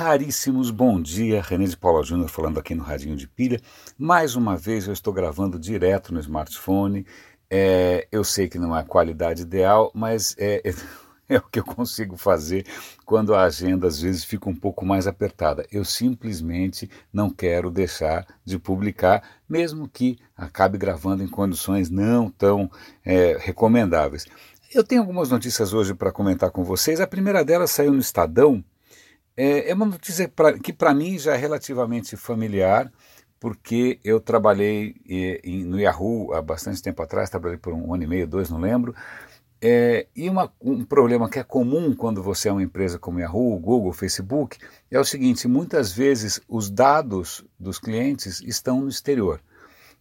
raríssimos 0.00 0.70
bom 0.70 0.98
dia, 0.98 1.42
René 1.42 1.66
de 1.66 1.76
Paula 1.76 2.02
Júnior 2.02 2.30
falando 2.30 2.58
aqui 2.58 2.74
no 2.74 2.82
Radinho 2.82 3.14
de 3.14 3.28
Pilha. 3.28 3.60
Mais 3.98 4.34
uma 4.34 4.56
vez 4.56 4.86
eu 4.86 4.94
estou 4.94 5.12
gravando 5.12 5.58
direto 5.58 6.14
no 6.14 6.18
smartphone. 6.20 7.06
É, 7.50 8.08
eu 8.10 8.24
sei 8.24 8.48
que 8.48 8.58
não 8.58 8.74
é 8.74 8.80
a 8.80 8.82
qualidade 8.82 9.42
ideal, 9.42 9.90
mas 9.94 10.34
é, 10.38 10.62
é, 11.28 11.36
o 11.36 11.42
que 11.42 11.58
eu 11.58 11.64
consigo 11.64 12.16
fazer 12.16 12.64
quando 13.04 13.34
a 13.34 13.42
agenda 13.42 13.88
às 13.88 14.00
vezes 14.00 14.24
fica 14.24 14.48
um 14.48 14.56
pouco 14.56 14.86
mais 14.86 15.06
apertada. 15.06 15.66
Eu 15.70 15.84
simplesmente 15.84 16.88
não 17.12 17.28
quero 17.28 17.70
deixar 17.70 18.26
de 18.42 18.58
publicar, 18.58 19.22
mesmo 19.46 19.86
que 19.86 20.16
acabe 20.34 20.78
gravando 20.78 21.22
em 21.22 21.28
condições 21.28 21.90
não 21.90 22.30
tão 22.30 22.70
é, 23.04 23.36
recomendáveis. 23.38 24.24
Eu 24.72 24.82
tenho 24.82 25.02
algumas 25.02 25.28
notícias 25.28 25.74
hoje 25.74 25.92
para 25.92 26.10
comentar 26.10 26.50
com 26.50 26.64
vocês. 26.64 27.02
A 27.02 27.06
primeira 27.06 27.44
delas 27.44 27.70
saiu 27.70 27.92
no 27.92 27.98
Estadão 27.98 28.64
é, 29.40 29.70
é 29.70 29.74
uma 29.74 29.86
notícia 29.86 30.28
pra, 30.28 30.58
que 30.58 30.70
para 30.70 30.92
mim 30.92 31.18
já 31.18 31.32
é 31.32 31.36
relativamente 31.38 32.14
familiar, 32.14 32.92
porque 33.40 33.98
eu 34.04 34.20
trabalhei 34.20 34.94
e, 35.06 35.64
no 35.64 35.80
Yahoo 35.80 36.34
há 36.34 36.42
bastante 36.42 36.82
tempo 36.82 37.02
atrás, 37.02 37.30
trabalhei 37.30 37.56
por 37.56 37.72
um 37.72 37.94
ano 37.94 38.02
e 38.02 38.06
meio, 38.06 38.28
dois, 38.28 38.50
não 38.50 38.60
lembro. 38.60 38.94
É, 39.62 40.06
e 40.14 40.28
uma, 40.28 40.52
um 40.60 40.84
problema 40.84 41.28
que 41.28 41.38
é 41.38 41.42
comum 41.42 41.94
quando 41.94 42.22
você 42.22 42.50
é 42.50 42.52
uma 42.52 42.62
empresa 42.62 42.98
como 42.98 43.18
Yahoo, 43.18 43.58
Google, 43.58 43.94
Facebook, 43.94 44.58
é 44.90 45.00
o 45.00 45.04
seguinte: 45.04 45.48
muitas 45.48 45.90
vezes 45.90 46.38
os 46.46 46.70
dados 46.70 47.42
dos 47.58 47.78
clientes 47.78 48.42
estão 48.42 48.82
no 48.82 48.88
exterior. 48.90 49.40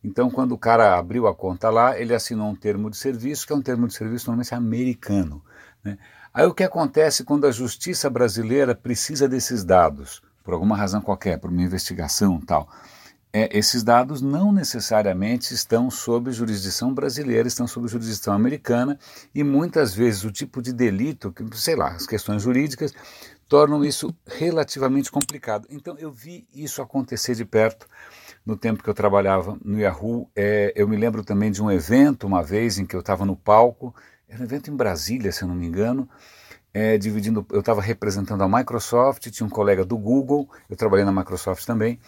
Então, 0.03 0.30
quando 0.30 0.53
o 0.53 0.58
cara 0.58 0.98
abriu 0.98 1.27
a 1.27 1.35
conta 1.35 1.70
lá, 1.70 1.99
ele 1.99 2.13
assinou 2.13 2.49
um 2.49 2.55
termo 2.55 2.89
de 2.89 2.98
serviço, 2.98 3.45
que 3.45 3.52
é 3.52 3.55
um 3.55 3.62
termo 3.62 3.88
de 3.88 3.94
serviço 3.94 4.27
normalmente 4.27 4.55
americano. 4.55 5.44
Né? 5.84 5.98
Aí 6.34 6.45
o 6.45 6.53
que 6.53 6.63
acontece 6.63 7.23
quando 7.23 7.45
a 7.45 7.52
justiça 7.52 8.09
brasileira 8.09 8.73
precisa 8.73 9.27
desses 9.27 9.63
dados, 9.63 10.22
por 10.44 10.53
alguma 10.53 10.77
razão 10.77 11.02
qualquer, 11.02 11.38
por 11.38 11.49
uma 11.49 11.62
investigação 11.62 12.39
tal? 12.39 12.70
É, 13.31 13.56
esses 13.56 13.83
dados 13.83 14.22
não 14.22 14.52
necessariamente 14.52 15.53
estão 15.53 15.91
sob 15.91 16.31
jurisdição 16.31 16.91
brasileira, 16.91 17.47
estão 17.47 17.67
sob 17.67 17.88
jurisdição 17.88 18.34
americana 18.34 18.97
e 19.36 19.44
muitas 19.44 19.94
vezes 19.94 20.23
o 20.23 20.31
tipo 20.31 20.61
de 20.63 20.73
delito, 20.73 21.34
sei 21.53 21.75
lá, 21.75 21.89
as 21.89 22.08
questões 22.08 22.41
jurídicas 22.41 22.91
tornam 23.50 23.83
isso 23.83 24.16
relativamente 24.25 25.11
complicado. 25.11 25.67
Então 25.69 25.97
eu 25.97 26.11
vi 26.11 26.47
isso 26.53 26.81
acontecer 26.81 27.36
de 27.36 27.44
perto 27.44 27.88
no 28.45 28.56
tempo 28.56 28.81
que 28.81 28.89
eu 28.89 28.94
trabalhava 28.94 29.58
no 29.66 29.78
Yahoo. 29.78 30.30
É, 30.36 30.72
eu 30.75 30.88
me 30.88 30.95
lembro 30.95 31.23
também 31.23 31.52
de 31.52 31.61
um 31.61 31.69
evento 31.69 32.25
uma 32.25 32.41
vez 32.41 32.78
em 32.78 32.86
que 32.86 32.95
eu 32.95 33.02
estava 33.02 33.25
no 33.25 33.36
palco 33.36 33.94
era 34.30 34.41
um 34.41 34.45
evento 34.45 34.69
em 34.69 34.75
Brasília, 34.75 35.31
se 35.31 35.41
eu 35.41 35.47
não 35.47 35.56
me 35.56 35.66
engano, 35.66 36.08
é, 36.72 36.97
dividindo, 37.00 37.44
eu 37.52 37.61
estava 37.61 37.81
representando 37.81 38.44
a 38.44 38.47
Microsoft, 38.47 39.28
tinha 39.31 39.45
um 39.45 39.50
colega 39.50 39.84
do 39.84 39.97
Google, 39.97 40.47
eu 40.69 40.78
trabalhei 40.78 41.03
na 41.03 41.11
Microsoft 41.11 41.66
também, 41.66 42.00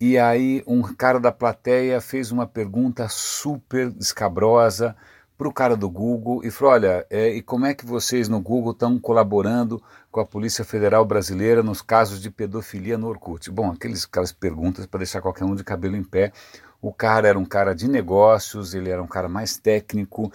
e 0.00 0.16
aí 0.16 0.62
um 0.66 0.82
cara 0.82 1.20
da 1.20 1.30
plateia 1.30 2.00
fez 2.00 2.32
uma 2.32 2.46
pergunta 2.46 3.06
super 3.10 3.94
escabrosa 4.00 4.96
para 5.38 5.48
o 5.48 5.52
cara 5.52 5.76
do 5.76 5.88
Google 5.88 6.44
e 6.44 6.50
falou: 6.50 6.74
olha, 6.74 7.06
é, 7.08 7.28
e 7.28 7.40
como 7.40 7.64
é 7.64 7.72
que 7.72 7.86
vocês 7.86 8.28
no 8.28 8.40
Google 8.40 8.72
estão 8.72 8.98
colaborando 8.98 9.80
com 10.10 10.18
a 10.18 10.26
Polícia 10.26 10.64
Federal 10.64 11.04
Brasileira 11.04 11.62
nos 11.62 11.80
casos 11.80 12.20
de 12.20 12.28
pedofilia 12.28 12.98
no 12.98 13.06
Orkut? 13.06 13.48
Bom, 13.48 13.70
aqueles, 13.70 14.04
aquelas 14.04 14.32
perguntas 14.32 14.84
para 14.84 14.98
deixar 14.98 15.22
qualquer 15.22 15.44
um 15.44 15.54
de 15.54 15.62
cabelo 15.62 15.96
em 15.96 16.02
pé. 16.02 16.32
O 16.82 16.92
cara 16.92 17.28
era 17.28 17.38
um 17.38 17.44
cara 17.44 17.72
de 17.72 17.88
negócios, 17.88 18.74
ele 18.74 18.90
era 18.90 19.02
um 19.02 19.06
cara 19.06 19.28
mais 19.28 19.56
técnico, 19.56 20.32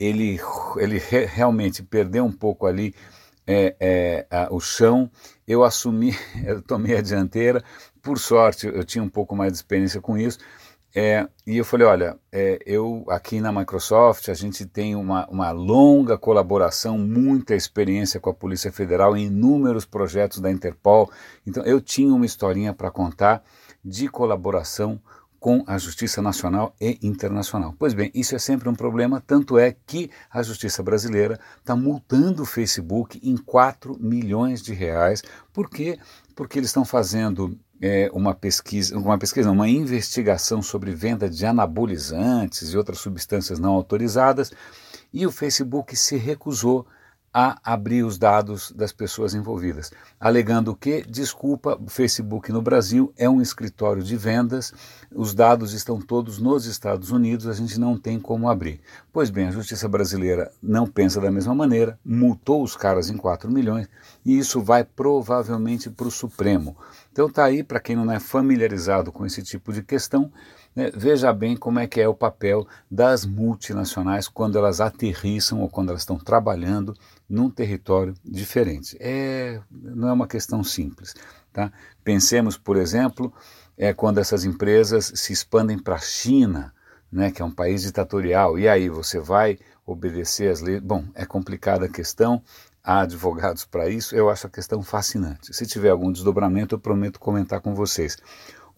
ele, 0.00 0.40
ele 0.76 0.98
re, 0.98 1.26
realmente 1.26 1.82
perdeu 1.82 2.24
um 2.24 2.32
pouco 2.32 2.66
ali 2.66 2.94
é, 3.46 3.76
é, 3.78 4.26
a, 4.30 4.48
o 4.50 4.58
chão. 4.58 5.10
Eu 5.46 5.64
assumi, 5.64 6.14
eu 6.44 6.62
tomei 6.62 6.96
a 6.96 7.02
dianteira. 7.02 7.62
Por 8.02 8.18
sorte, 8.18 8.66
eu 8.66 8.84
tinha 8.84 9.04
um 9.04 9.08
pouco 9.08 9.36
mais 9.36 9.52
de 9.52 9.58
experiência 9.58 10.00
com 10.00 10.16
isso. 10.16 10.38
É, 10.98 11.28
e 11.46 11.58
eu 11.58 11.64
falei, 11.66 11.86
olha, 11.86 12.18
é, 12.32 12.58
eu 12.64 13.04
aqui 13.10 13.38
na 13.38 13.52
Microsoft, 13.52 14.30
a 14.30 14.34
gente 14.34 14.64
tem 14.64 14.96
uma, 14.96 15.26
uma 15.28 15.50
longa 15.50 16.16
colaboração, 16.16 16.96
muita 16.96 17.54
experiência 17.54 18.18
com 18.18 18.30
a 18.30 18.34
Polícia 18.34 18.72
Federal 18.72 19.14
em 19.14 19.26
inúmeros 19.26 19.84
projetos 19.84 20.40
da 20.40 20.50
Interpol. 20.50 21.10
Então 21.46 21.62
eu 21.64 21.82
tinha 21.82 22.14
uma 22.14 22.24
historinha 22.24 22.72
para 22.72 22.90
contar 22.90 23.44
de 23.84 24.08
colaboração 24.08 24.98
com 25.38 25.62
a 25.66 25.76
justiça 25.76 26.22
nacional 26.22 26.74
e 26.80 26.98
internacional. 27.02 27.74
Pois 27.78 27.92
bem, 27.92 28.10
isso 28.14 28.34
é 28.34 28.38
sempre 28.38 28.66
um 28.66 28.74
problema, 28.74 29.22
tanto 29.24 29.58
é 29.58 29.76
que 29.86 30.10
a 30.30 30.42
justiça 30.42 30.82
brasileira 30.82 31.38
está 31.58 31.76
multando 31.76 32.42
o 32.42 32.46
Facebook 32.46 33.20
em 33.22 33.36
4 33.36 33.98
milhões 34.00 34.62
de 34.62 34.72
reais. 34.72 35.22
Por 35.52 35.68
quê? 35.68 35.98
Porque 36.34 36.58
eles 36.58 36.70
estão 36.70 36.86
fazendo 36.86 37.54
é, 37.80 38.10
uma 38.12 38.34
pesquisa, 38.34 38.96
uma 38.96 39.18
pesquisa, 39.18 39.50
uma 39.50 39.68
investigação 39.68 40.62
sobre 40.62 40.92
venda 40.92 41.28
de 41.28 41.44
anabolizantes 41.44 42.72
e 42.72 42.76
outras 42.76 42.98
substâncias 42.98 43.58
não 43.58 43.72
autorizadas, 43.72 44.52
e 45.12 45.26
o 45.26 45.32
Facebook 45.32 45.94
se 45.96 46.16
recusou 46.16 46.86
a 47.38 47.58
abrir 47.62 48.02
os 48.02 48.16
dados 48.16 48.72
das 48.72 48.92
pessoas 48.92 49.34
envolvidas, 49.34 49.92
alegando 50.18 50.74
que, 50.74 51.02
desculpa, 51.02 51.78
o 51.78 51.86
Facebook 51.86 52.50
no 52.50 52.62
Brasil 52.62 53.12
é 53.14 53.28
um 53.28 53.42
escritório 53.42 54.02
de 54.02 54.16
vendas, 54.16 54.72
os 55.14 55.34
dados 55.34 55.74
estão 55.74 56.00
todos 56.00 56.38
nos 56.38 56.64
Estados 56.64 57.10
Unidos, 57.10 57.46
a 57.46 57.52
gente 57.52 57.78
não 57.78 57.98
tem 57.98 58.18
como 58.18 58.48
abrir. 58.48 58.80
Pois 59.12 59.28
bem, 59.28 59.48
a 59.48 59.50
justiça 59.50 59.86
brasileira 59.86 60.50
não 60.62 60.86
pensa 60.86 61.20
da 61.20 61.30
mesma 61.30 61.54
maneira, 61.54 61.98
multou 62.02 62.62
os 62.62 62.74
caras 62.74 63.10
em 63.10 63.18
4 63.18 63.52
milhões 63.52 63.86
e 64.24 64.38
isso 64.38 64.62
vai 64.62 64.82
provavelmente 64.82 65.90
para 65.90 66.08
o 66.08 66.10
Supremo. 66.10 66.74
Então 67.12 67.28
tá 67.28 67.44
aí, 67.44 67.62
para 67.62 67.80
quem 67.80 67.96
não 67.96 68.10
é 68.10 68.18
familiarizado 68.18 69.12
com 69.12 69.26
esse 69.26 69.42
tipo 69.42 69.74
de 69.74 69.82
questão, 69.82 70.32
né, 70.76 70.90
veja 70.94 71.32
bem 71.32 71.56
como 71.56 71.78
é 71.78 71.86
que 71.86 72.00
é 72.00 72.06
o 72.06 72.14
papel 72.14 72.68
das 72.90 73.24
multinacionais 73.24 74.28
quando 74.28 74.58
elas 74.58 74.78
aterrissam 74.78 75.62
ou 75.62 75.70
quando 75.70 75.88
elas 75.88 76.02
estão 76.02 76.18
trabalhando 76.18 76.94
num 77.26 77.48
território 77.48 78.14
diferente. 78.22 78.94
É, 79.00 79.58
não 79.70 80.08
é 80.08 80.12
uma 80.12 80.28
questão 80.28 80.62
simples. 80.62 81.14
Tá? 81.50 81.72
Pensemos, 82.04 82.58
por 82.58 82.76
exemplo, 82.76 83.32
é 83.78 83.94
quando 83.94 84.18
essas 84.18 84.44
empresas 84.44 85.10
se 85.14 85.32
expandem 85.32 85.78
para 85.78 85.94
a 85.94 86.00
China, 86.00 86.74
né, 87.10 87.30
que 87.30 87.40
é 87.40 87.44
um 87.44 87.50
país 87.50 87.82
ditatorial, 87.82 88.58
e 88.58 88.68
aí 88.68 88.90
você 88.90 89.18
vai 89.18 89.58
obedecer 89.86 90.50
às 90.50 90.60
leis. 90.60 90.80
Bom, 90.82 91.04
é 91.14 91.24
complicada 91.24 91.86
a 91.86 91.88
questão, 91.88 92.42
há 92.84 93.00
advogados 93.00 93.64
para 93.64 93.88
isso, 93.88 94.14
eu 94.14 94.28
acho 94.28 94.46
a 94.46 94.50
questão 94.50 94.82
fascinante. 94.82 95.54
Se 95.54 95.66
tiver 95.66 95.88
algum 95.88 96.12
desdobramento, 96.12 96.74
eu 96.74 96.78
prometo 96.78 97.18
comentar 97.18 97.60
com 97.60 97.74
vocês. 97.74 98.18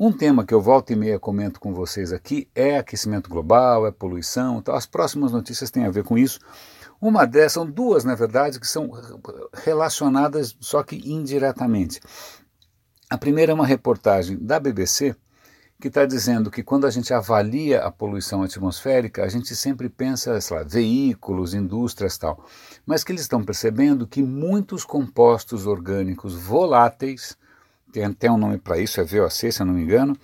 Um 0.01 0.13
tema 0.13 0.47
que 0.47 0.55
eu 0.55 0.61
volto 0.61 0.93
e 0.93 0.97
meia 0.97 1.19
comento 1.19 1.59
com 1.59 1.75
vocês 1.75 2.13
aqui 2.13 2.49
é 2.55 2.79
aquecimento 2.79 3.29
global, 3.29 3.85
é 3.85 3.91
poluição. 3.91 4.59
Então, 4.59 4.73
as 4.73 4.87
próximas 4.87 5.33
notícias 5.33 5.73
têm 5.73 5.87
a 5.87 5.91
ver 5.91 6.05
com 6.05 6.17
isso. 6.17 6.39
Uma 7.01 7.27
dessas, 7.27 7.55
são 7.55 7.69
duas, 7.69 8.05
na 8.05 8.15
verdade, 8.15 8.61
que 8.61 8.67
são 8.69 8.93
relacionadas, 9.53 10.57
só 10.61 10.85
que 10.85 11.03
indiretamente. 11.05 11.99
A 13.11 13.19
primeira 13.19 13.51
é 13.51 13.55
uma 13.55 13.67
reportagem 13.67 14.39
da 14.39 14.61
BBC 14.61 15.17
que 15.81 15.89
está 15.89 16.07
dizendo 16.07 16.49
que 16.49 16.63
quando 16.63 16.87
a 16.87 16.91
gente 16.91 17.13
avalia 17.13 17.83
a 17.83 17.91
poluição 17.91 18.45
atmosférica, 18.45 19.25
a 19.25 19.29
gente 19.29 19.57
sempre 19.57 19.89
pensa, 19.89 20.41
sei 20.41 20.59
lá, 20.59 20.63
veículos, 20.63 21.55
indústrias 21.55 22.17
tal, 22.17 22.45
mas 22.87 23.03
que 23.03 23.11
eles 23.11 23.23
estão 23.23 23.43
percebendo 23.43 24.07
que 24.07 24.23
muitos 24.23 24.85
compostos 24.85 25.67
orgânicos 25.67 26.37
voláteis 26.37 27.37
tem 27.93 28.05
até 28.05 28.31
um 28.31 28.39
nome 28.39 28.59
para 28.59 28.79
isso, 28.79 29.01
é 29.01 29.05
VOC, 29.05 29.53
se 29.53 29.61
eu 29.61 29.67
não 29.67 29.75
me 29.75 29.83
engano, 29.83 30.17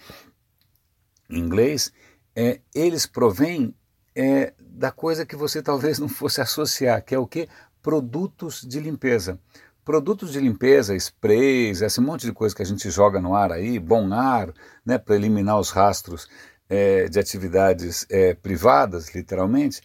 em 1.31 1.39
inglês, 1.39 1.93
é, 2.35 2.61
eles 2.75 3.07
provêm 3.07 3.75
é, 4.15 4.53
da 4.61 4.91
coisa 4.91 5.27
que 5.27 5.37
você 5.37 5.63
talvez 5.63 5.99
não 5.99 6.09
fosse 6.09 6.41
associar, 6.41 7.05
que 7.05 7.15
é 7.15 7.19
o 7.19 7.27
que? 7.27 7.49
Produtos 7.83 8.63
de 8.63 8.81
limpeza. 8.81 9.39
Produtos 9.85 10.33
de 10.33 10.41
limpeza, 10.41 10.97
sprays, 10.97 11.83
esse 11.83 12.01
monte 12.01 12.25
de 12.25 12.33
coisa 12.33 12.55
que 12.55 12.63
a 12.63 12.66
gente 12.66 12.89
joga 12.91 13.21
no 13.21 13.34
ar 13.34 13.53
aí, 13.53 13.78
bom 13.78 14.13
ar, 14.15 14.53
né, 14.84 14.97
para 14.97 15.15
eliminar 15.15 15.59
os 15.59 15.71
rastros 15.71 16.27
é, 16.69 17.09
de 17.09 17.19
atividades 17.19 18.07
é, 18.09 18.34
privadas, 18.34 19.15
literalmente, 19.15 19.83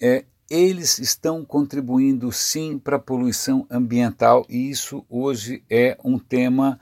é, 0.00 0.24
eles 0.50 0.98
estão 0.98 1.44
contribuindo 1.44 2.30
sim 2.32 2.78
para 2.78 2.96
a 2.96 3.00
poluição 3.00 3.66
ambiental 3.70 4.46
e 4.48 4.70
isso 4.70 5.04
hoje 5.08 5.62
é 5.68 5.96
um 6.02 6.18
tema 6.18 6.80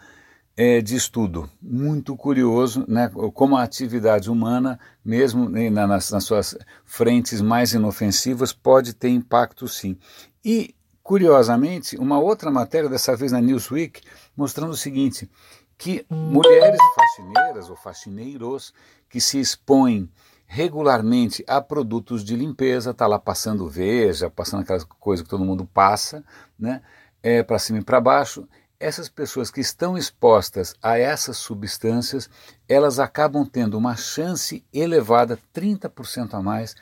é, 0.57 0.81
de 0.81 0.97
estudo 0.97 1.51
muito 1.61 2.17
curioso, 2.17 2.85
né, 2.89 3.11
como 3.35 3.57
a 3.57 3.63
atividade 3.63 4.31
humana, 4.31 4.81
mesmo 5.05 5.49
né, 5.49 5.69
nas, 5.69 6.11
nas 6.11 6.25
suas 6.25 6.57
frentes 6.85 7.43
mais 7.43 7.75
inofensivas, 7.75 8.53
pode 8.53 8.95
ter 8.95 9.11
impacto 9.11 9.69
sim. 9.69 9.99
E, 10.43 10.75
curiosamente, 11.03 11.97
uma 11.99 12.19
outra 12.19 12.51
matéria, 12.51 12.89
dessa 12.89 13.15
vez 13.15 13.33
na 13.33 13.41
Newsweek, 13.41 14.01
mostrando 14.35 14.71
o 14.71 14.77
seguinte, 14.77 15.31
que 15.77 16.07
mulheres 16.09 16.81
faxineiras 16.95 17.69
ou 17.69 17.77
faxineiros 17.77 18.73
que 19.11 19.21
se 19.21 19.39
expõem 19.39 20.09
regularmente 20.47 21.45
a 21.47 21.61
produtos 21.61 22.25
de 22.25 22.35
limpeza, 22.35 22.93
está 22.93 23.07
lá 23.07 23.19
passando 23.19 23.69
veja, 23.69 24.31
passando 24.31 24.63
aquela 24.63 24.83
coisa 24.99 25.23
que 25.23 25.29
todo 25.29 25.45
mundo 25.45 25.67
passa, 25.67 26.25
né, 26.59 26.81
é, 27.23 27.43
para 27.43 27.59
cima 27.59 27.81
e 27.81 27.85
para 27.85 28.01
baixo, 28.01 28.49
essas 28.79 29.09
pessoas 29.09 29.51
que 29.51 29.61
estão 29.61 29.97
expostas 29.97 30.75
a 30.83 30.99
essas 30.99 31.37
substâncias, 31.37 32.29
elas 32.69 32.99
acabam 32.99 33.45
tendo 33.45 33.77
uma 33.77 33.97
chance 33.97 34.65
elevada, 34.73 35.39
30% 35.55 36.35
a 36.35 36.43
mais, 36.43 36.75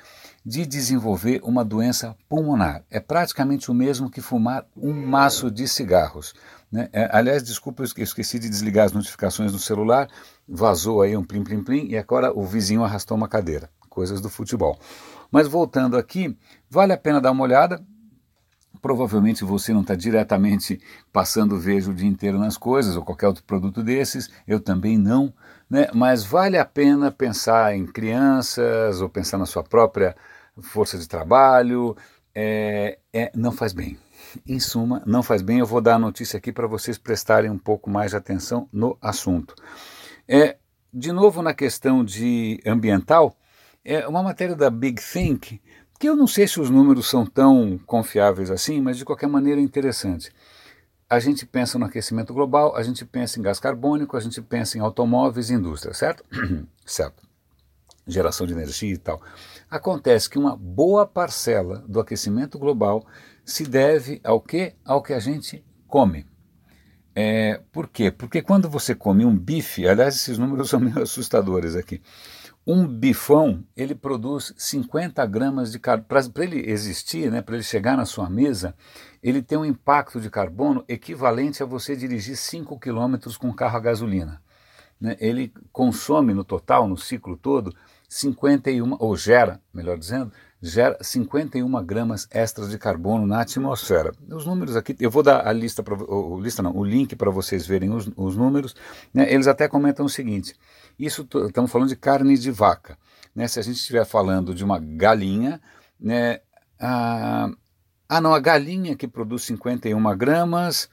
de 0.45 0.67
desenvolver 0.67 1.41
uma 1.43 1.65
doença 1.65 2.17
pulmonar. 2.29 2.85
É 2.91 3.01
praticamente 3.01 3.71
o 3.71 3.75
mesmo 3.75 4.11
que 4.11 4.21
fumar 4.21 4.67
um 4.77 4.93
maço 4.93 5.51
de 5.51 5.67
cigarros. 5.67 6.35
Né? 6.71 6.89
É, 6.93 7.09
aliás, 7.13 7.43
desculpa, 7.43 7.83
eu 7.83 8.03
esqueci 8.03 8.39
de 8.39 8.49
desligar 8.49 8.87
as 8.87 8.93
notificações 8.93 9.53
no 9.53 9.59
celular, 9.59 10.09
vazou 10.47 11.01
aí 11.01 11.17
um 11.17 11.25
plim 11.25 11.45
plim 11.45 11.63
plim 11.63 11.87
e 11.87 11.97
agora 11.97 12.37
o 12.37 12.45
vizinho 12.45 12.85
arrastou 12.85 13.17
uma 13.17 13.29
cadeira. 13.29 13.71
Coisas 13.89 14.21
do 14.21 14.29
futebol. 14.29 14.79
Mas 15.31 15.47
voltando 15.47 15.97
aqui, 15.97 16.37
vale 16.69 16.93
a 16.93 16.99
pena 16.99 17.21
dar 17.21 17.31
uma 17.31 17.45
olhada. 17.45 17.81
Provavelmente 18.85 19.45
você 19.45 19.73
não 19.73 19.81
está 19.81 19.95
diretamente 19.95 20.79
passando 21.11 21.59
vejo 21.59 21.91
o 21.91 21.95
dia 21.95 22.07
inteiro 22.07 22.39
nas 22.39 22.59
coisas 22.59 22.97
ou 22.97 23.03
qualquer 23.03 23.29
outro 23.29 23.43
produto 23.43 23.83
desses, 23.83 24.29
eu 24.47 24.61
também 24.61 24.99
não, 24.99 25.33
né? 25.71 25.89
mas 25.95 26.23
vale 26.23 26.59
a 26.59 26.67
pena 26.67 27.11
pensar 27.11 27.75
em 27.75 27.87
crianças 27.87 29.01
ou 29.01 29.09
pensar 29.09 29.39
na 29.39 29.47
sua 29.47 29.63
própria 29.65 30.15
força 30.61 30.99
de 30.99 31.09
trabalho, 31.09 31.97
é, 32.35 32.99
é, 33.11 33.33
não 33.35 33.53
faz 33.53 33.73
bem. 33.73 33.97
Em 34.47 34.61
suma, 34.61 35.03
não 35.07 35.23
faz 35.23 35.41
bem. 35.41 35.61
Eu 35.61 35.67
vou 35.67 35.81
dar 35.81 35.95
a 35.95 35.99
notícia 35.99 36.37
aqui 36.37 36.53
para 36.53 36.67
vocês 36.67 36.99
prestarem 36.99 37.51
um 37.51 37.59
pouco 37.59 37.89
mais 37.89 38.11
de 38.11 38.19
atenção 38.19 38.69
no 38.71 38.99
assunto. 39.01 39.55
É, 40.29 40.59
de 40.93 41.11
novo, 41.11 41.41
na 41.41 41.55
questão 41.55 42.05
de 42.05 42.61
ambiental, 42.67 43.35
é 43.83 44.07
uma 44.07 44.23
matéria 44.23 44.55
da 44.55 44.69
Big 44.69 45.01
Think, 45.03 45.59
que 45.99 46.09
eu 46.09 46.17
não 46.17 46.27
sei 46.27 46.47
se 46.47 46.61
os 46.61 46.71
números 46.71 47.09
são 47.09 47.25
tão 47.25 47.79
confiáveis 47.87 48.51
assim, 48.51 48.81
mas 48.81 48.97
de 48.97 49.05
qualquer 49.05 49.29
maneira 49.29 49.61
é 49.61 49.65
interessante. 49.65 50.31
A 51.09 51.21
gente 51.21 51.47
pensa 51.47 51.79
no 51.79 51.85
aquecimento 51.85 52.33
global, 52.33 52.77
a 52.77 52.83
gente 52.83 53.05
pensa 53.05 53.39
em 53.39 53.43
gás 53.43 53.61
carbônico, 53.61 54.17
a 54.17 54.21
gente 54.21 54.41
pensa 54.43 54.79
em 54.79 54.81
automóveis 54.81 55.51
e 55.51 55.55
indústria, 55.55 55.95
certo? 55.95 56.25
certo. 56.85 57.23
Geração 58.07 58.47
de 58.47 58.53
energia 58.53 58.93
e 58.93 58.99
tal. 58.99 59.23
Acontece 59.71 60.29
que 60.29 60.39
uma 60.39 60.57
boa 60.57 61.07
parcela 61.07 61.85
do 61.89 62.01
aquecimento 62.01 62.59
global 62.59 63.07
se 63.45 63.65
deve 63.65 64.21
ao 64.25 64.41
que? 64.41 64.75
Ao 64.85 65.03
que 65.03 65.13
a 65.13 65.19
gente 65.19 65.65
come. 65.87 66.27
É, 67.15 67.61
por 67.71 67.89
quê? 67.89 68.11
Porque 68.11 68.43
quando 68.43 68.69
você 68.69 68.95
come 68.95 69.25
um 69.25 69.39
bife, 69.39 69.87
aliás, 69.87 70.17
esses 70.17 70.37
números 70.37 70.69
são 70.71 70.81
meio 70.81 71.01
assustadores 71.01 71.77
aqui. 71.77 72.03
Um 72.67 72.87
bifão, 72.87 73.63
ele 73.77 73.95
produz 73.95 74.55
50 74.57 75.25
gramas 75.27 75.71
de 75.71 75.79
carbono. 75.79 76.09
Para 76.33 76.45
ele 76.45 76.71
existir, 76.71 77.31
né, 77.31 77.43
para 77.43 77.57
ele 77.57 77.63
chegar 77.63 77.95
na 77.95 78.07
sua 78.07 78.31
mesa, 78.31 78.75
ele 79.23 79.43
tem 79.43 79.59
um 79.59 79.67
impacto 79.67 80.19
de 80.19 80.31
carbono 80.31 80.83
equivalente 80.89 81.63
a 81.63 81.67
você 81.67 81.95
dirigir 81.95 82.37
5 82.37 82.79
quilômetros 82.79 83.37
com 83.37 83.53
carro 83.53 83.77
a 83.77 83.81
gasolina. 83.81 84.43
Né? 84.99 85.15
Ele 85.21 85.53
consome 85.71 86.33
no 86.33 86.43
total, 86.43 86.89
no 86.89 86.97
ciclo 86.97 87.37
todo, 87.37 87.75
51, 88.09 88.97
ou 88.99 89.17
gera, 89.17 89.61
melhor 89.73 89.99
dizendo, 89.99 90.33
gera 90.63 90.97
51 91.03 91.85
gramas 91.85 92.27
extras 92.31 92.71
de 92.71 92.79
carbono 92.79 93.27
na 93.27 93.43
atmosfera. 93.43 94.15
Os 94.31 94.47
números 94.47 94.77
aqui, 94.77 94.97
eu 94.99 95.11
vou 95.11 95.23
dar 95.23 95.47
a 95.47 95.53
lista, 95.53 95.83
para 95.83 95.95
o, 95.95 96.41
lista 96.41 96.63
não, 96.63 96.75
o 96.75 96.83
link 96.83 97.15
para 97.17 97.31
vocês 97.31 97.67
verem 97.67 97.91
os, 97.91 98.09
os 98.17 98.37
números. 98.37 98.75
Né? 99.13 99.31
Eles 99.31 99.47
até 99.47 99.69
comentam 99.69 100.07
o 100.07 100.09
seguinte: 100.09 100.55
isso 100.99 101.27
estamos 101.47 101.71
falando 101.71 101.89
de 101.89 101.97
carne 101.97 102.37
de 102.37 102.51
vaca. 102.51 102.99
Né? 103.35 103.49
Se 103.49 103.59
a 103.59 103.63
gente 103.63 103.77
estiver 103.77 104.05
falando 104.05 104.55
de 104.55 104.65
uma 104.65 104.79
galinha, 104.79 105.61
né? 105.99 106.41
Ah, 106.79 107.51
ah, 108.09 108.21
não, 108.21 108.35
a 108.35 108.41
galinha 108.41 108.95
que 108.95 109.09
produz 109.09 109.43
51 109.45 110.17
gramas. 110.17 110.89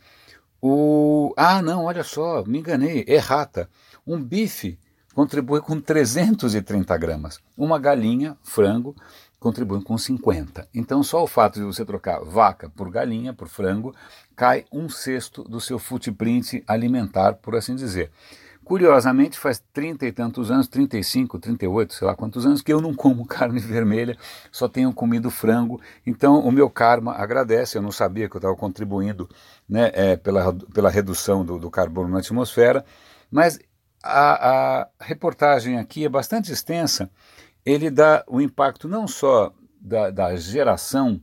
O, 0.62 1.34
ah, 1.36 1.62
não, 1.62 1.86
olha 1.86 2.04
só, 2.04 2.44
me 2.46 2.60
enganei, 2.60 3.04
errata. 3.08 3.70
Um 4.06 4.22
bife 4.22 4.80
contribui 5.14 5.62
com 5.62 5.80
330 5.80 6.98
gramas. 6.98 7.40
Uma 7.58 7.78
galinha, 7.78 8.38
frango, 8.44 8.96
contribui 9.40 9.84
com 9.84 9.98
50. 9.98 10.68
Então, 10.74 11.04
só 11.04 11.24
o 11.24 11.28
fato 11.28 11.60
de 11.60 11.66
você 11.66 11.84
trocar 11.84 12.24
vaca 12.24 12.70
por 12.70 12.90
galinha, 12.90 13.34
por 13.34 13.48
frango, 13.48 13.94
cai 14.36 14.66
um 14.72 14.88
sexto 14.88 15.44
do 15.44 15.60
seu 15.60 15.80
footprint 15.80 16.64
alimentar, 16.68 17.34
por 17.34 17.56
assim 17.56 17.76
dizer. 17.76 18.12
Curiosamente, 18.64 19.40
faz 19.40 19.62
trinta 19.74 20.06
e 20.06 20.12
tantos 20.12 20.52
anos, 20.52 20.68
35, 20.68 21.40
38, 21.40 21.94
sei 21.94 22.08
lá 22.08 22.16
quantos 22.16 22.46
anos, 22.46 22.62
que 22.62 22.72
eu 22.72 22.80
não 22.80 22.94
como 22.94 23.26
carne 23.28 23.60
vermelha, 23.60 24.18
só 24.52 24.68
tenho 24.68 24.94
comido 24.94 25.30
frango. 25.30 25.82
Então, 26.06 26.40
o 26.40 26.52
meu 26.52 26.70
karma 26.70 27.14
agradece. 27.14 27.78
Eu 27.78 27.82
não 27.82 27.92
sabia 27.92 28.30
que 28.30 28.36
eu 28.36 28.40
estava 28.40 28.56
contribuindo 28.56 29.30
né, 29.68 29.92
é, 29.94 30.16
pela, 30.16 30.54
pela 30.54 30.90
redução 30.90 31.44
do, 31.44 31.58
do 31.58 31.70
carbono 31.70 32.10
na 32.10 32.20
atmosfera, 32.20 32.86
mas 33.30 33.60
a, 34.04 34.82
a 34.82 34.88
reportagem 35.00 35.78
aqui 35.78 36.06
é 36.06 36.10
bastante 36.10 36.52
extensa. 36.52 37.10
Ele 37.66 37.90
dá 37.90 38.24
o 38.28 38.42
impacto 38.42 38.88
não 38.88 39.08
só 39.08 39.54
da, 39.80 40.10
da 40.10 40.36
geração 40.36 41.22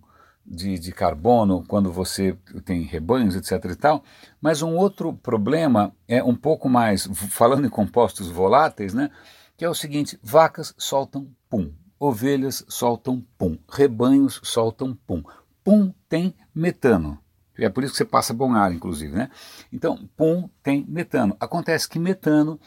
de, 0.48 0.78
de, 0.78 0.92
carbono 0.92 1.64
quando 1.68 1.92
você 1.92 2.36
tem 2.64 2.82
rebanhos, 2.82 3.36
etc. 3.36 3.70
e 3.70 3.76
tal, 3.76 4.02
mas 4.40 4.62
um 4.62 4.76
outro 4.76 5.12
problema 5.12 5.94
é 6.06 6.22
um 6.22 6.34
pouco 6.34 6.68
mais, 6.68 7.06
falando 7.30 7.66
em 7.66 7.70
compostos 7.70 8.28
voláteis, 8.28 8.94
né, 8.94 9.10
que 9.56 9.64
é 9.64 9.68
o 9.68 9.74
seguinte: 9.74 10.18
vacas 10.22 10.74
soltam 10.78 11.28
pum, 11.50 11.72
ovelhas 11.98 12.64
soltam 12.68 13.24
pum, 13.36 13.58
rebanhos 13.68 14.40
soltam 14.42 14.96
pum. 15.06 15.22
Pum 15.62 15.92
tem 16.08 16.34
metano. 16.54 17.18
É 17.58 17.68
por 17.68 17.82
isso 17.82 17.92
que 17.92 17.98
você 17.98 18.04
passa 18.04 18.32
bom 18.32 18.54
ar, 18.54 18.72
inclusive, 18.72 19.12
né? 19.12 19.28
Então, 19.72 20.08
pum 20.16 20.48
tem 20.62 20.86
metano. 20.88 21.36
Acontece 21.40 21.88
que 21.88 21.98
metano 21.98 22.58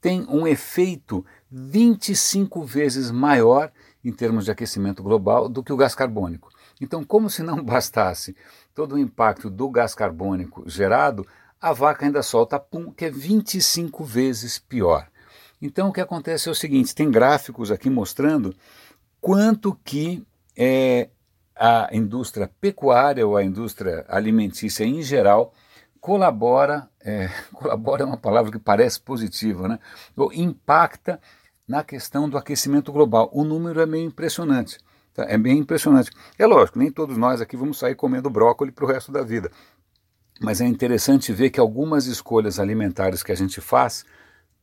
tem 0.00 0.26
um 0.28 0.46
efeito 0.46 1.24
25 1.50 2.64
vezes 2.64 3.10
maior 3.10 3.70
em 4.04 4.12
termos 4.12 4.44
de 4.44 4.50
aquecimento 4.50 5.02
global 5.02 5.48
do 5.48 5.62
que 5.62 5.72
o 5.72 5.76
gás 5.76 5.94
carbônico. 5.94 6.50
Então, 6.80 7.04
como 7.04 7.28
se 7.28 7.42
não 7.42 7.62
bastasse 7.64 8.36
todo 8.74 8.94
o 8.94 8.98
impacto 8.98 9.50
do 9.50 9.68
gás 9.68 9.94
carbônico 9.94 10.64
gerado, 10.68 11.26
a 11.60 11.72
vaca 11.72 12.06
ainda 12.06 12.22
solta 12.22 12.58
pum, 12.58 12.90
que 12.90 13.04
é 13.04 13.10
25 13.10 14.02
vezes 14.04 14.58
pior. 14.58 15.06
Então, 15.60 15.88
o 15.88 15.92
que 15.92 16.00
acontece 16.00 16.48
é 16.48 16.52
o 16.52 16.54
seguinte: 16.54 16.94
tem 16.94 17.10
gráficos 17.10 17.70
aqui 17.70 17.90
mostrando 17.90 18.54
quanto 19.20 19.78
que 19.84 20.24
é, 20.56 21.10
a 21.54 21.90
indústria 21.92 22.50
pecuária 22.60 23.26
ou 23.26 23.36
a 23.36 23.44
indústria 23.44 24.06
alimentícia 24.08 24.84
em 24.84 25.02
geral 25.02 25.52
colabora, 26.00 26.88
é, 27.04 27.28
colabora 27.52 28.02
é 28.02 28.06
uma 28.06 28.16
palavra 28.16 28.50
que 28.50 28.58
parece 28.58 28.98
positiva, 28.98 29.68
né? 29.68 29.78
ou 30.16 30.32
impacta 30.32 31.20
na 31.70 31.84
questão 31.84 32.28
do 32.28 32.36
aquecimento 32.36 32.90
global. 32.90 33.30
O 33.32 33.44
número 33.44 33.80
é 33.80 33.86
meio 33.86 34.04
impressionante. 34.04 34.76
Tá? 35.14 35.24
É 35.28 35.38
bem 35.38 35.56
impressionante. 35.58 36.10
É 36.36 36.44
lógico, 36.44 36.80
nem 36.80 36.90
todos 36.90 37.16
nós 37.16 37.40
aqui 37.40 37.56
vamos 37.56 37.78
sair 37.78 37.94
comendo 37.94 38.28
brócolis 38.28 38.74
para 38.74 38.84
o 38.84 38.88
resto 38.88 39.12
da 39.12 39.22
vida. 39.22 39.52
Mas 40.40 40.60
é 40.60 40.66
interessante 40.66 41.32
ver 41.32 41.50
que 41.50 41.60
algumas 41.60 42.06
escolhas 42.06 42.58
alimentares 42.58 43.22
que 43.22 43.30
a 43.30 43.36
gente 43.36 43.60
faz 43.60 44.04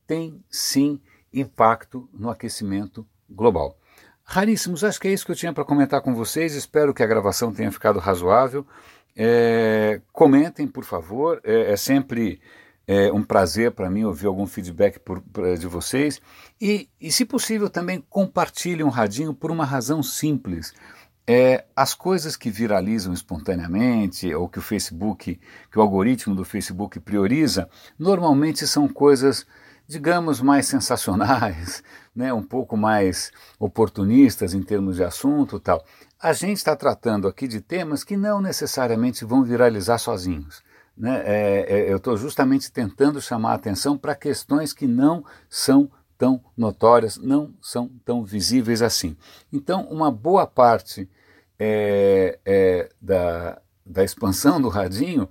têm 0.06 0.44
sim 0.50 1.00
impacto 1.32 2.06
no 2.12 2.28
aquecimento 2.28 3.06
global. 3.26 3.78
Raríssimos, 4.22 4.84
acho 4.84 5.00
que 5.00 5.08
é 5.08 5.12
isso 5.12 5.24
que 5.24 5.32
eu 5.32 5.36
tinha 5.36 5.54
para 5.54 5.64
comentar 5.64 6.02
com 6.02 6.14
vocês. 6.14 6.54
Espero 6.54 6.92
que 6.92 7.02
a 7.02 7.06
gravação 7.06 7.54
tenha 7.54 7.72
ficado 7.72 7.98
razoável. 7.98 8.66
É, 9.16 10.02
comentem, 10.12 10.68
por 10.68 10.84
favor. 10.84 11.40
É, 11.42 11.72
é 11.72 11.76
sempre 11.78 12.38
é, 12.88 13.12
um 13.12 13.22
prazer 13.22 13.72
para 13.72 13.90
mim 13.90 14.04
ouvir 14.04 14.26
algum 14.26 14.46
feedback 14.46 14.98
por, 14.98 15.20
por, 15.20 15.58
de 15.58 15.66
vocês. 15.66 16.22
E, 16.58 16.88
e, 16.98 17.12
se 17.12 17.26
possível, 17.26 17.68
também 17.68 18.02
compartilhem 18.08 18.82
um 18.82 18.88
radinho 18.88 19.34
por 19.34 19.50
uma 19.50 19.66
razão 19.66 20.02
simples. 20.02 20.72
É, 21.26 21.66
as 21.76 21.92
coisas 21.92 22.34
que 22.34 22.48
viralizam 22.48 23.12
espontaneamente, 23.12 24.34
ou 24.34 24.48
que 24.48 24.58
o 24.58 24.62
Facebook, 24.62 25.38
que 25.70 25.78
o 25.78 25.82
algoritmo 25.82 26.34
do 26.34 26.46
Facebook 26.46 26.98
prioriza, 27.00 27.68
normalmente 27.98 28.66
são 28.66 28.88
coisas 28.88 29.46
digamos, 29.88 30.42
mais 30.42 30.66
sensacionais, 30.66 31.82
né, 32.14 32.30
um 32.30 32.42
pouco 32.42 32.76
mais 32.76 33.32
oportunistas 33.58 34.52
em 34.52 34.62
termos 34.62 34.96
de 34.96 35.02
assunto 35.04 35.58
tal. 35.58 35.82
A 36.20 36.34
gente 36.34 36.58
está 36.58 36.76
tratando 36.76 37.26
aqui 37.26 37.48
de 37.48 37.62
temas 37.62 38.04
que 38.04 38.16
não 38.16 38.40
necessariamente 38.40 39.24
vão 39.24 39.42
viralizar 39.42 39.96
sozinhos. 39.96 40.62
Né? 40.98 41.22
É, 41.24 41.66
é, 41.68 41.92
eu 41.92 41.98
estou 41.98 42.16
justamente 42.16 42.72
tentando 42.72 43.20
chamar 43.20 43.52
a 43.52 43.54
atenção 43.54 43.96
para 43.96 44.16
questões 44.16 44.72
que 44.72 44.86
não 44.86 45.24
são 45.48 45.88
tão 46.18 46.42
notórias, 46.56 47.16
não 47.16 47.54
são 47.62 47.88
tão 48.04 48.24
visíveis 48.24 48.82
assim. 48.82 49.16
Então, 49.52 49.82
uma 49.84 50.10
boa 50.10 50.44
parte 50.44 51.08
é, 51.56 52.40
é 52.44 52.90
da, 53.00 53.62
da 53.86 54.02
expansão 54.02 54.60
do 54.60 54.68
radinho 54.68 55.28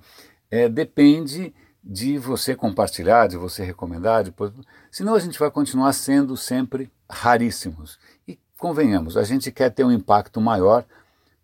é, 0.49 0.69
depende 0.69 1.53
de 1.83 2.17
você 2.17 2.55
compartilhar, 2.55 3.27
de 3.27 3.37
você 3.37 3.63
recomendar, 3.63 4.23
depois, 4.23 4.51
senão 4.89 5.15
a 5.15 5.19
gente 5.19 5.37
vai 5.37 5.51
continuar 5.51 5.91
sendo 5.93 6.37
sempre 6.37 6.89
raríssimos. 7.09 7.99
E 8.25 8.39
convenhamos, 8.57 9.17
a 9.17 9.23
gente 9.23 9.51
quer 9.51 9.69
ter 9.69 9.83
um 9.83 9.91
impacto 9.91 10.39
maior 10.39 10.85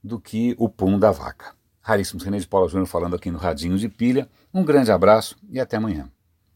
do 0.02 0.20
que 0.20 0.56
o 0.58 0.70
pum 0.70 0.98
da 0.98 1.12
vaca. 1.12 1.54
Raríssimos, 1.84 2.24
René 2.24 2.40
de 2.40 2.48
Paula 2.48 2.70
Júnior 2.70 2.88
falando 2.88 3.16
aqui 3.16 3.30
no 3.30 3.38
Radinho 3.38 3.78
de 3.78 3.90
Pilha. 3.90 4.30
Um 4.54 4.64
grande 4.64 4.92
abraço 4.92 5.36
e 5.50 5.60
até 5.60 5.76
amanhã. 5.76 6.10